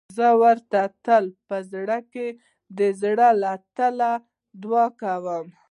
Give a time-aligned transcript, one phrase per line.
[0.17, 2.27] زه ورته تل په زړه کې
[2.77, 4.11] د زړه له تله
[4.61, 5.45] دعا کوم.